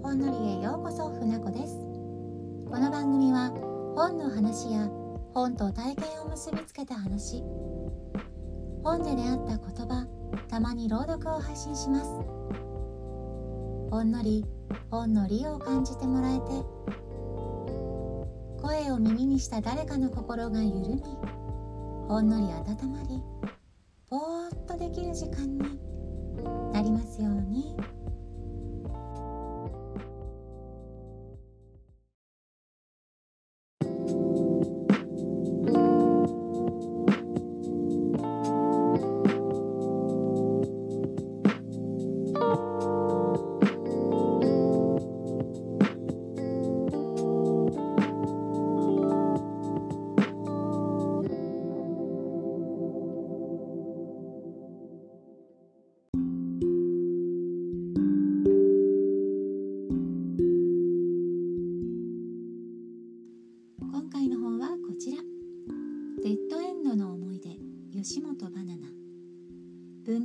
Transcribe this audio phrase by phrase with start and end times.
[0.00, 1.74] ほんのりへようこそ船子です。
[2.70, 3.50] この番組は
[3.96, 4.88] 本の話や
[5.34, 7.42] 本と体験を結びつけた話。
[8.84, 10.06] 本で出会った言葉
[10.48, 12.04] たまに朗読を配信します。
[13.90, 14.46] ほんのり
[14.90, 16.44] 本の利を感じてもらえて
[18.62, 21.02] 声を耳にした誰かの心が緩み
[22.08, 23.22] ほんのり温まり
[24.08, 25.80] ぼーっとできる時間に
[26.72, 27.76] なりますように。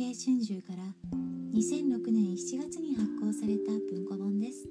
[0.00, 0.82] 芸春秋から
[1.52, 4.66] 2006年7月に発行された文庫本です。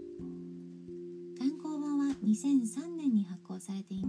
[1.37, 4.08] 単行本は2003年に発行されていま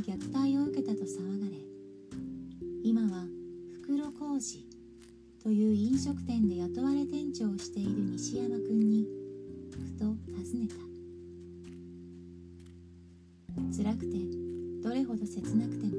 [0.00, 1.52] 虐待を受けたと騒がれ
[2.82, 3.26] 今は
[3.82, 4.66] 袋小路
[5.42, 9.06] という飲食店で雇われ店長をしている西山くんに
[9.70, 10.74] ふと尋ねた。
[13.76, 14.16] 辛くて
[14.82, 15.92] どれほど切なくても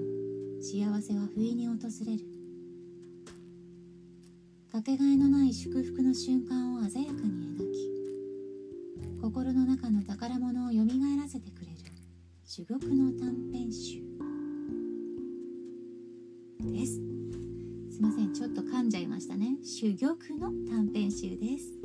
[0.62, 1.76] 幸せは不意に訪
[2.06, 2.26] れる。
[4.72, 7.90] かけがえのない祝福の瞬間を鮮やかに描き
[9.22, 11.71] 心の中の宝物をよみがえらせてくれる。
[12.54, 14.02] 珠玉の短編集。
[16.60, 16.96] です。
[17.90, 19.56] すいませんちょっと噛んじゃいましたね。
[19.64, 21.80] 珠玉の短編集です。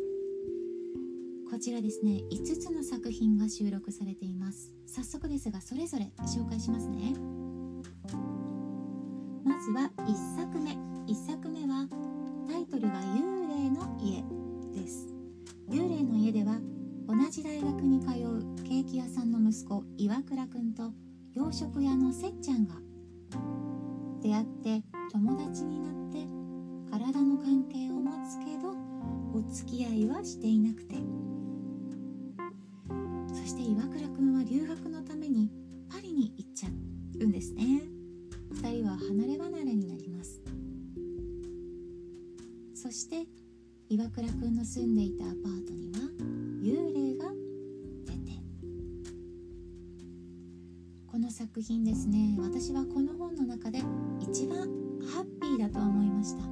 [1.48, 4.72] こちらですね5つの作品が収録されています。
[4.88, 7.14] 早速ですがそれぞれ紹介しますね。
[9.44, 10.72] まずは1作目。
[11.06, 11.86] 1作目は
[12.50, 14.24] タイトルが幽霊の家
[14.74, 15.06] です。
[15.70, 16.58] 幽霊の家では
[17.06, 20.90] 同じ大学に通うケーキ屋さんの息子岩倉くんと
[21.32, 22.74] 洋食屋のせっちゃんが
[24.20, 26.26] 出会って友達になって
[26.90, 28.74] 体の関係を持つけど
[29.32, 30.96] お付き合いはしていなくて。
[33.28, 35.48] そして岩倉くんは留学のために
[35.88, 36.68] パリに行っちゃ
[37.20, 37.82] うんですね。
[38.52, 40.42] 2人は離れ離れになります。
[42.74, 43.28] そして
[43.88, 45.85] 岩倉くんの住んでいたアパートに
[51.56, 52.36] 作品ですね。
[52.38, 53.78] 私はこの本の中で
[54.20, 54.58] 一番
[55.10, 56.42] ハッピーだと思いました。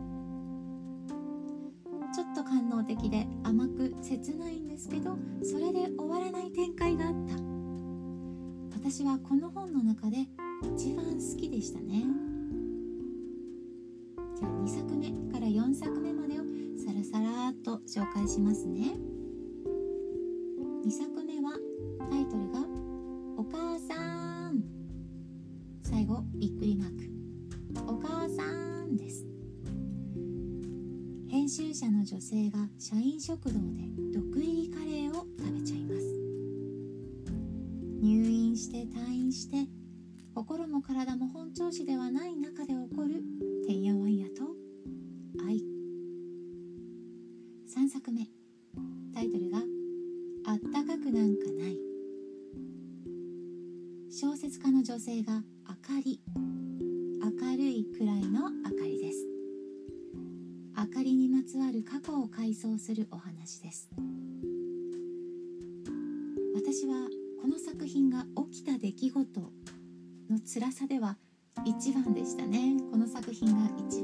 [2.15, 7.35] ちょっと官能的で甘く切ないんですけどそれで終わらない展開があった。
[8.79, 10.27] 私はこの本の中で
[10.75, 12.07] 一番好きでしたね。
[14.39, 16.45] じゃあ2作目から4作目までを
[16.79, 18.97] さらさらっと紹介しますね。
[33.35, 36.07] 食堂で毒入りカレーを食べちゃいます。
[38.01, 39.69] 入院して退院して
[40.37, 43.25] 心も体も本調子ではない中で起こる
[43.67, 44.45] てんやわんやと。
[45.45, 45.57] 愛
[47.67, 48.29] 3作目。
[49.13, 49.59] タイトルが
[50.47, 51.77] 「あったかくなんかない」
[54.11, 55.43] 小説家の女性が
[62.95, 63.91] するお話です。
[66.55, 67.09] 私は
[67.43, 71.17] この作品が起きた出来事の辛さでは
[71.65, 72.77] 一番でしたね。
[72.93, 74.04] この作品が一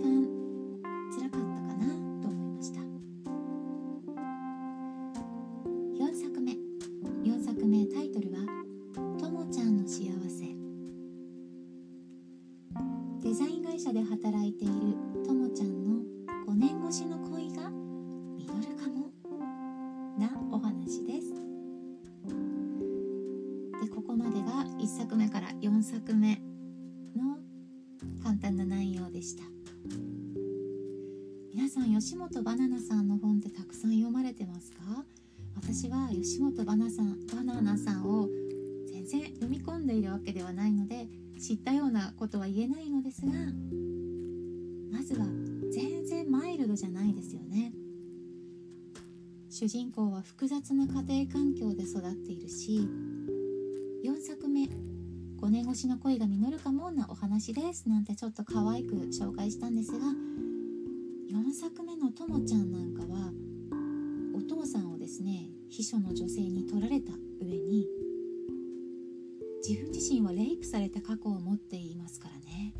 [36.23, 38.29] 吉本バナさんバナナさんを
[38.93, 41.09] 全然読み込んでいるわけではないので
[41.41, 43.33] 知ったようなことは言えないのですが
[44.93, 45.25] まずは
[45.73, 47.73] 全然マイルドじゃないですよね。
[49.49, 52.87] 主人公は複雑な家庭環境で育っているし
[54.05, 54.65] 4作目
[55.41, 60.07] 5年越しの恋が実るかもなお話ですなんてちょっと可愛く紹介したんですが
[61.33, 63.33] 4作目のともちゃんなんかは
[64.37, 67.87] お父さんをですね秘書の女性に取られた上に
[69.67, 72.75] 自分自身はレイプされた過去を持っていますからね。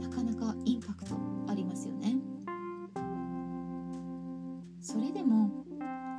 [0.00, 1.14] なかなかインパクト
[1.46, 2.16] ありますよね。
[4.80, 5.64] それでも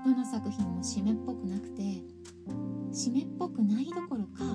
[0.06, 1.82] どの作品も締めっぽくなくて
[2.94, 4.55] 締めっぽくないどころか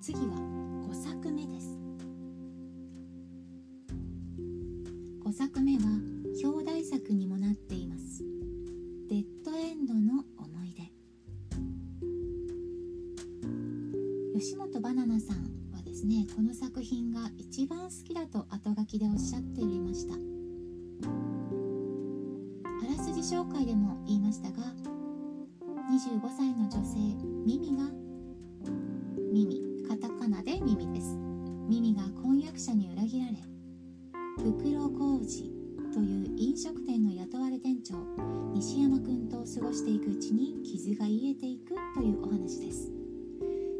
[0.00, 0.22] 次は
[0.88, 1.78] 5作目です。
[5.22, 5.80] 5作目は
[6.42, 8.24] 表題作にもなっています。
[30.60, 31.16] タカナで耳です。
[31.68, 33.32] 耳が婚約者に裏切られ
[34.38, 35.50] 袋小路
[35.92, 37.94] という飲食店の雇われ店長
[38.54, 42.92] 西山くんと過ごしていくうちに傷が癒えていくというお話です。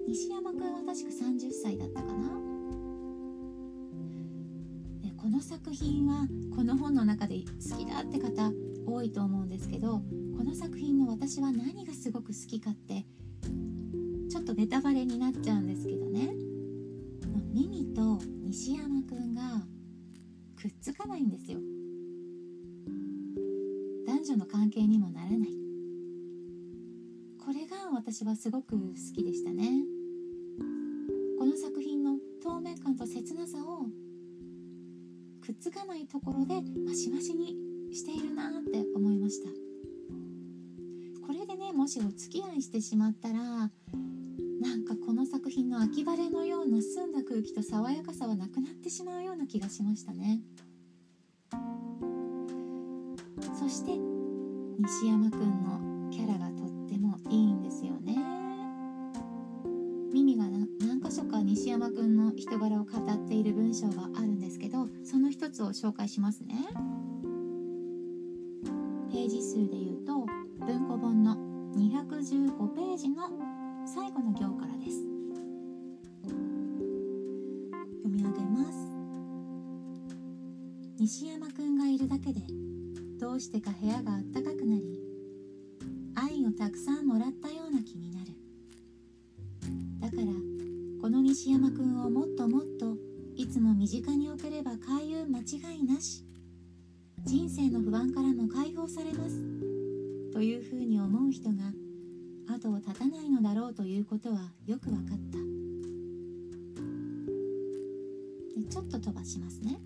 [0.08, 2.30] 西山くんは確か30歳だったかな。
[5.16, 6.26] この作品は
[6.56, 8.50] この本の中で好きだって方
[8.86, 10.00] 多いと思うんですけど
[10.36, 13.04] この作品の私は何がすごく好きかって
[14.30, 15.99] ちょっとネタバレになっちゃうんですけど
[17.52, 19.66] ミミと西山くんが
[20.56, 21.58] くっつかないんですよ。
[24.06, 25.48] 男女の関係にもならない。
[27.38, 29.84] これが私はすごく好きでしたね。
[31.38, 33.86] この作品の透明感と切なさを
[35.40, 36.54] くっつかないところで
[36.86, 37.56] マシマシに
[37.92, 39.48] しているなって思いました。
[41.26, 43.70] これでねもしお付き合いしてしまったら
[44.60, 50.40] なんかこの作品の秋晴れのような澄んだ空気と爽やかさはなくなってしまうような気がしましたね。
[53.58, 53.92] そして
[54.78, 58.16] 西山くんのキャラがとってもいいんですよね。
[60.12, 66.54] ミミが何箇所か西山くんの人柄を語っている文章があるんですけどその一つを紹介しますね。
[69.10, 70.26] ページ数で言うと
[70.66, 71.36] 文庫本の
[71.76, 73.22] 215ページの
[73.92, 75.02] 最後の行からです。
[78.04, 78.78] 読み上げます。
[80.96, 82.40] 西山くんがいるだけで
[83.18, 85.00] どうしてか部屋があったかくなり
[86.14, 88.26] 愛をたくさんもらったような気になる。
[89.98, 90.22] だから
[91.02, 92.96] この西山くんをもっともっと
[93.34, 96.24] いつも身近に置ければ開運間違いなし
[97.24, 99.36] 人生の不安からも解放されます
[100.32, 101.72] というふうに思う人が
[102.52, 105.38] 後を絶たないのだろうということはよく分かった。
[108.60, 109.80] でちょっと飛ばしますね。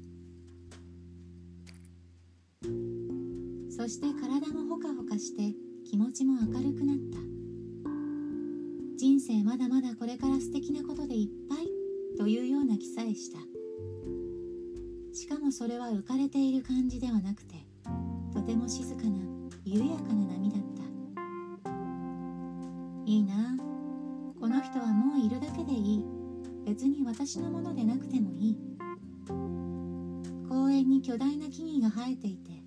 [3.70, 5.54] そして体もほかほかして
[5.84, 7.18] 気持ちも明るくなった。
[8.96, 11.68] 人生まだまだこれから素敵なことでいっぱい
[12.16, 13.38] というような気さえした。
[15.12, 17.54] しかもそれは浮かれている感じではなくて
[18.32, 19.18] とても静かな
[19.64, 20.73] 緩やかな波だった。
[23.06, 23.56] いいな。
[24.40, 26.04] この人はもういるだけでいい。
[26.64, 28.58] 別に私のものでなくてもいい。
[30.48, 32.62] 公園に巨大な木々が生えていて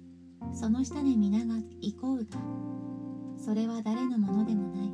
[0.53, 2.25] その下で皆が行こうが
[3.38, 4.91] それは誰のものでもない。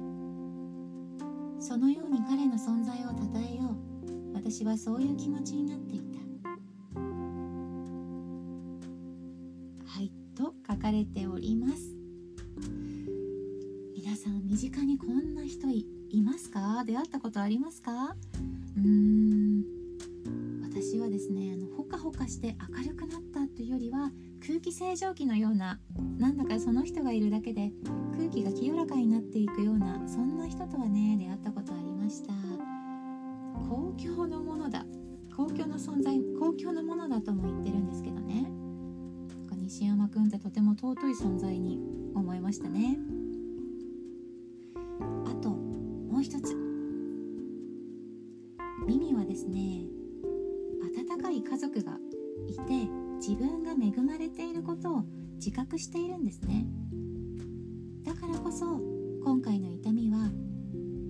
[1.59, 4.33] そのように彼の存在をたたえよう。
[4.33, 6.32] 私はそういう気持ちになっていた。
[15.53, 15.69] 人
[16.09, 16.83] いますか？
[16.85, 18.15] 出会ったことありますか？
[18.77, 19.63] うーん
[20.63, 21.63] 私はですねあ
[22.11, 24.11] 化して明るくなったというよりは
[24.45, 25.79] 空気清浄機のような
[26.17, 27.71] なんだかその人がいるだけで
[28.15, 32.33] 空気が清らかになっていくようなそんな人とはね出会ったことありました。
[33.69, 34.85] 公共のものだ。
[35.35, 38.47] 公共の存在公共のものだとも言ってるんですけどね。
[39.57, 41.79] 西山くんってとても尊い存在に
[42.13, 42.97] 思いましたね。
[53.95, 55.03] 恵まれていることを
[55.35, 56.65] 自覚しているんですね。
[58.03, 58.79] だからこそ
[59.23, 60.31] 今回の痛みは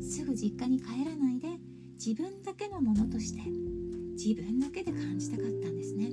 [0.02, 1.48] すぐ実家に帰らないで
[1.94, 3.42] 自分だけのものとして
[4.18, 6.12] 自分だけで感じたかったんですね。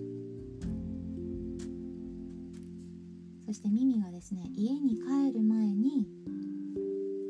[3.45, 6.07] そしてミミがですね家に帰る前に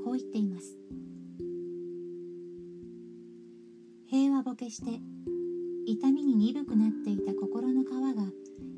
[0.04, 0.76] こう言っています。
[4.06, 5.00] 平和ボケして
[5.90, 8.22] 痛みに鈍くなっていた心の皮が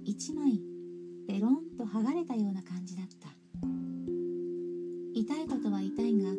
[0.03, 0.63] 一枚
[1.29, 3.29] ベロンと剥がれたような感じだった。
[5.13, 6.31] 痛いことは痛いが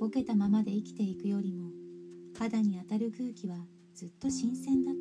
[0.00, 1.68] ボケたままで生きていくよりも
[2.38, 3.56] 肌に当たる空気は
[3.94, 4.94] ずっと新鮮だっ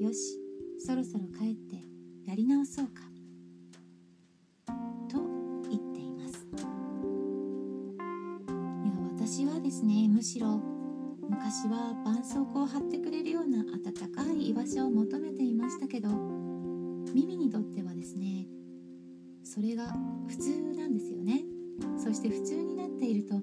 [0.00, 0.02] た。
[0.02, 0.40] よし
[0.78, 1.76] そろそろ帰って
[2.26, 3.02] やり直そうか。
[5.10, 5.18] と
[5.68, 6.46] 言っています。
[8.82, 10.75] いや私はですねむしろ
[11.28, 16.08] 昔は絆創膏を貼ってくれるような温かい居場所を求めていましたけど
[17.14, 18.46] 耳にとってはですね
[19.42, 19.92] それが
[20.28, 21.44] 普通なんですよね。
[21.98, 23.40] そして普通になっていると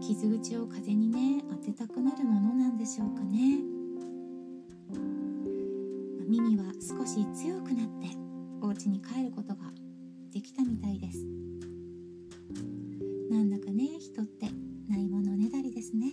[0.00, 3.60] 傷口を風にね当てたくなるものなんでしょうかね。
[6.28, 8.08] 耳は少し強くなって
[8.60, 9.70] お家に帰ることが
[10.32, 11.24] できたみたいです。
[13.30, 14.48] なんだかね人って
[14.88, 16.12] ないものねだりですね。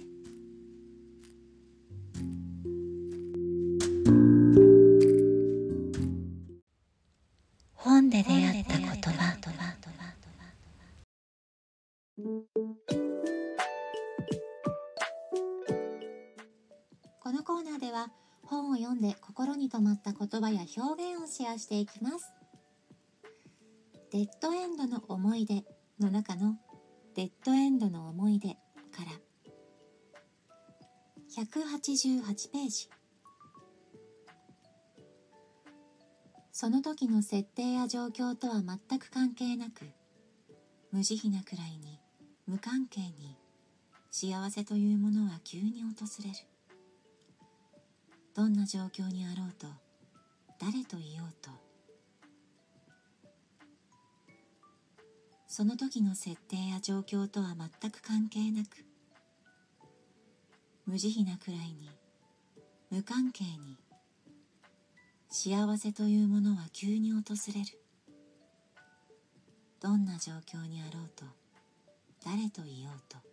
[21.33, 22.31] シェアしていきます。
[24.11, 25.63] デッドエンドの思い出
[25.99, 26.57] の中の
[27.15, 28.57] デッドエンドの思い出か
[28.99, 29.19] ら。
[31.35, 32.87] 188ページ。
[36.51, 39.89] その時の設定や状況とは全く関係なく
[40.91, 41.99] 無慈悲なくらいに
[42.45, 43.39] 無関係に
[44.11, 46.35] 幸せというものは急に訪れる。
[48.35, 49.82] どんな状況にあろうと
[50.65, 51.49] 誰といようと。
[55.45, 58.69] その時の設定や状況とは全く関係なく
[60.87, 61.89] 無慈悲なくらいに
[62.89, 63.77] 無関係に
[65.29, 67.21] 幸せというものは急に訪
[67.53, 67.79] れる。
[69.81, 71.25] どんな状況にあろうと
[72.23, 73.32] 誰といようと。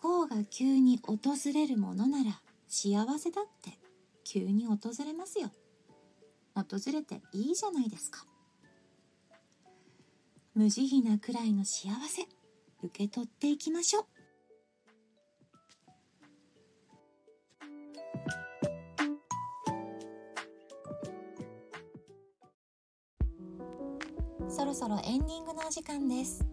[0.00, 1.18] 幸が急に訪
[1.52, 3.78] れるものなら幸せだって
[4.24, 5.50] 急に訪れますよ。
[6.54, 8.24] 訪れていいじゃないですか。
[10.54, 12.22] 無慈悲なくらいの幸せ
[12.82, 14.04] 受け取っていきましょう。
[24.48, 26.44] そろそろエンディングのお時間です。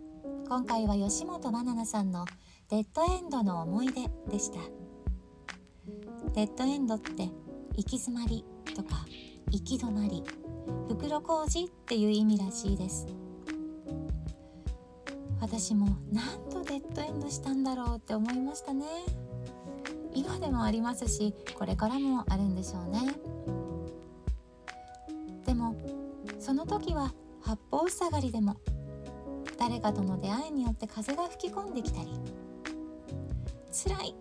[0.48, 2.26] 今回は吉本ばななさんの
[2.68, 4.58] デッドエンドの思い出でした。
[6.34, 7.30] デッドエンドって
[7.76, 8.44] 行き詰まり
[8.76, 9.06] とか
[9.52, 10.24] 行き止まり
[10.88, 13.06] 袋小路っていう意味らしいです。
[15.40, 18.86] 私も何度デッドエンドしたんだろうって思いましたね。
[20.16, 23.16] 今でもありますしこれからもあるんでしょうね。
[25.46, 25.76] でも
[26.40, 28.58] その時は八方塞がりでも
[29.60, 32.10] 誰かとの出会いによって風が吹き込んできたり
[33.76, 34.16] 辛い。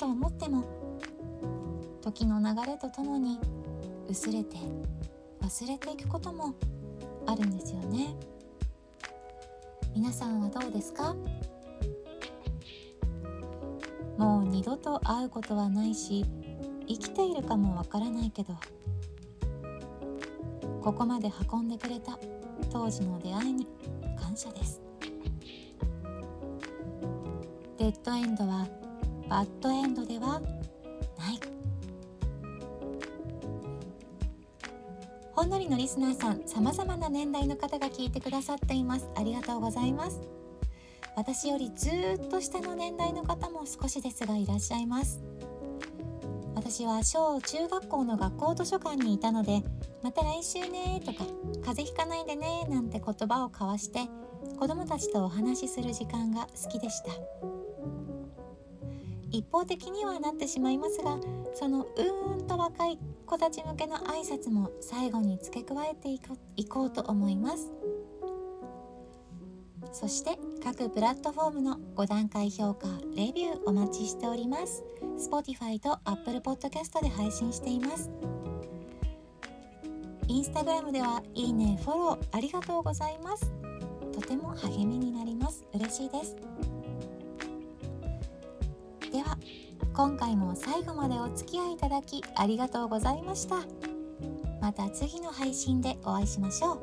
[0.00, 0.64] と思っても。
[2.02, 3.38] 時の流れとともに
[4.08, 4.56] 薄れて
[5.40, 6.54] 忘れていくことも
[7.26, 8.16] あるんですよね。
[9.94, 11.14] 皆さんはどうですか？
[14.16, 16.24] もう二度と会うことはないし
[16.88, 18.54] 生きているかもわからないけど
[20.82, 22.18] ここまで運んでくれた
[22.72, 23.68] 当時の出会いに
[24.18, 24.80] 感謝です。
[27.78, 28.66] デッドエンドは
[29.30, 31.40] バッドエンドではない。
[35.32, 39.08] ほんのりのリスナーさん様々な年代の方が聞いてくださっています。
[39.14, 40.20] ありがとうございます。
[41.14, 41.88] 私よりず
[42.20, 45.22] っと下の年代の方も少しですがいらっしゃいます。
[46.56, 49.62] 私は小中学校の学校図書館にいたので
[50.02, 51.24] 「また来週ね」とか
[51.64, 54.08] 「風邪ひかないでね」なんて言葉を交わして
[54.58, 57.59] 子供たちとお話しする時間が好きでした。
[59.30, 61.18] 一方的にはなってしまいますが
[61.54, 66.10] そのうーんと若い子たち向けの挨拶も最後に付け加えて
[66.56, 67.72] いこうと思います。
[69.92, 74.84] そして各プラットフォームの5段階評価レビューお待ちしております。
[75.18, 78.10] Spotify と Apple Podcast で配信しています。
[80.28, 83.52] インスタグラムではいいねフォローありがとうございます。
[84.12, 85.64] とても励みになります。
[85.74, 86.36] 嬉しいです。
[89.12, 89.36] では
[89.92, 93.56] 今回も最後までお付き合いいただきありがとうございました。
[94.60, 96.80] また次の配信でお会いしましょう。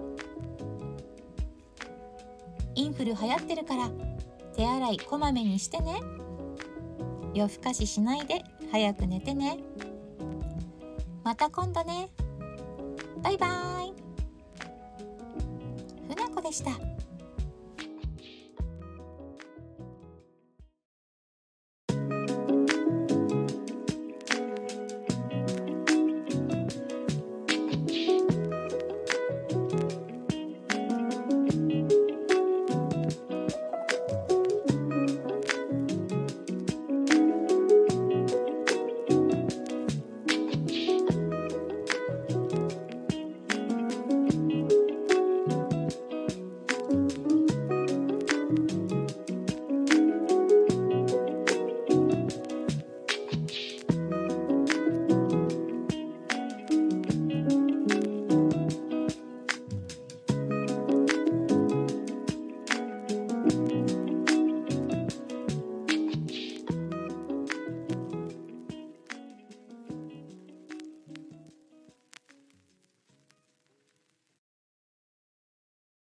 [2.75, 3.89] インフル流行ってるから
[4.55, 6.01] 手洗いこまめにしてね。
[7.33, 9.59] 夜更かししないで早く寝てね。
[11.23, 12.09] また今度ね。
[13.23, 13.93] バイバーイ。
[16.07, 16.96] ふなこでした。